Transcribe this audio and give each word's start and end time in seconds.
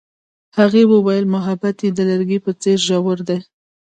هغې 0.57 0.83
وویل 0.93 1.25
محبت 1.35 1.75
یې 1.83 1.89
د 1.93 1.99
لرګی 2.09 2.39
په 2.45 2.51
څېر 2.61 2.77
ژور 2.87 3.17
دی. 3.29 3.39